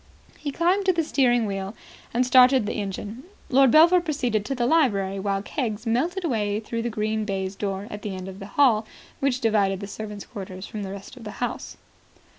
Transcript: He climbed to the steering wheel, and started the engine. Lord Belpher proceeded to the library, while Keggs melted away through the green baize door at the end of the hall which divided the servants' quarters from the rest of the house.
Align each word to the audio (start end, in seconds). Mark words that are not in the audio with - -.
He 0.39 0.49
climbed 0.49 0.87
to 0.87 0.93
the 0.93 1.03
steering 1.03 1.45
wheel, 1.45 1.75
and 2.11 2.25
started 2.25 2.65
the 2.65 2.73
engine. 2.73 3.21
Lord 3.49 3.69
Belpher 3.69 4.01
proceeded 4.01 4.43
to 4.45 4.55
the 4.55 4.65
library, 4.65 5.19
while 5.19 5.43
Keggs 5.43 5.85
melted 5.85 6.25
away 6.25 6.59
through 6.59 6.81
the 6.81 6.89
green 6.89 7.23
baize 7.23 7.55
door 7.55 7.85
at 7.91 8.01
the 8.01 8.15
end 8.15 8.27
of 8.27 8.39
the 8.39 8.47
hall 8.57 8.87
which 9.19 9.41
divided 9.41 9.79
the 9.79 9.85
servants' 9.85 10.25
quarters 10.25 10.65
from 10.65 10.81
the 10.81 10.89
rest 10.89 11.17
of 11.17 11.23
the 11.23 11.33
house. 11.37 11.77